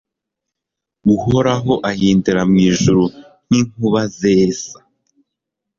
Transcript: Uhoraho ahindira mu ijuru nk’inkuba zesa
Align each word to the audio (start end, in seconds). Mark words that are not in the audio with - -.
Uhoraho 1.13 1.73
ahindira 1.89 2.41
mu 2.49 2.57
ijuru 2.69 3.03
nk’inkuba 3.47 4.01
zesa 4.19 4.75